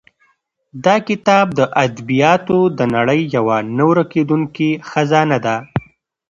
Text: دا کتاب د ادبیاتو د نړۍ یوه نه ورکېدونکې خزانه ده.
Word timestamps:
دا 0.85 0.95
کتاب 1.07 1.47
د 1.59 1.61
ادبیاتو 1.85 2.59
د 2.77 2.79
نړۍ 2.95 3.21
یوه 3.35 3.57
نه 3.77 3.83
ورکېدونکې 3.91 4.69
خزانه 4.89 5.37
ده. 5.45 5.55